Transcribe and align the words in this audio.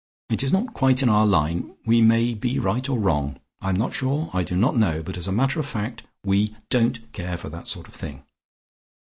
It 0.31 0.41
is 0.41 0.51
not 0.51 0.73
quite 0.73 1.03
in 1.03 1.09
our 1.09 1.27
line; 1.27 1.75
we 1.85 2.01
may 2.01 2.33
be 2.33 2.57
right 2.57 2.89
or 2.89 2.97
wrong, 2.97 3.39
I 3.61 3.69
am 3.69 3.91
sure 3.91 4.31
I 4.33 4.43
do 4.43 4.55
not 4.57 4.75
know, 4.75 5.03
but 5.03 5.15
as 5.15 5.27
a 5.27 5.31
matter 5.31 5.59
of 5.59 5.67
fact, 5.67 6.01
we 6.25 6.55
don't 6.71 7.11
care 7.13 7.37
for 7.37 7.49
that 7.49 7.67
sort 7.67 7.87
of 7.87 7.93
thing. 7.93 8.23